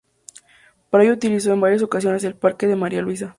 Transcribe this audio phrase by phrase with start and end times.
[0.89, 3.29] Para ello utilizó en varias ocasiones el Parque de María Luisa.